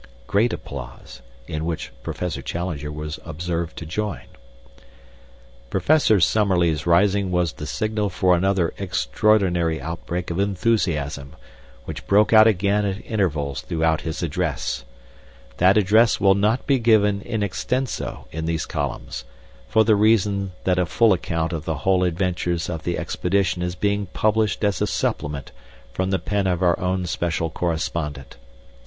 [0.25, 4.21] (Great applause, in which Professor Challenger was observed to join.)
[5.69, 11.35] "Professor Summerlee's rising was the signal for another extraordinary outbreak of enthusiasm,
[11.85, 14.85] which broke out again at intervals throughout his address.
[15.57, 19.23] That address will not be given in extenso in these columns,
[19.69, 23.75] for the reason that a full account of the whole adventures of the expedition is
[23.75, 25.51] being published as a supplement
[25.93, 28.37] from the pen of our own special correspondent.